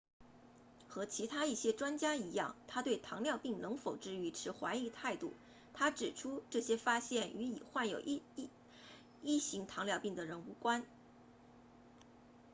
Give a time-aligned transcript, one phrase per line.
[0.89, 5.31] 和其他一些专家一样他对糖尿病能否治愈持怀疑态度
[5.75, 8.21] 他指出这些发现与已患有1
[9.39, 10.83] 型糖尿病的人无关